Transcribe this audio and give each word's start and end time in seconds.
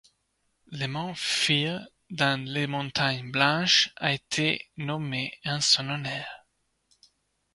Le 0.71 0.87
mont 0.87 1.13
Field 1.13 1.87
dans 2.09 2.43
les 2.43 2.65
montagnes 2.65 3.29
Blanches 3.29 3.93
a 3.97 4.13
été 4.13 4.67
nommé 4.75 5.37
en 5.45 5.61
son 5.61 5.87
honneur. 5.89 6.25